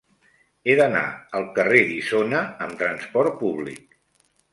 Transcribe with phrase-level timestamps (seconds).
[0.69, 1.03] He d'anar
[1.39, 3.93] al carrer d'Isona amb trasport públic.